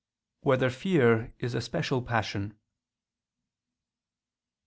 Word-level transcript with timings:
2] 0.41 0.49
Whether 0.49 0.71
Fear 0.71 1.35
Is 1.37 1.53
a 1.53 1.61
Special 1.61 2.01
Passion? 2.01 2.57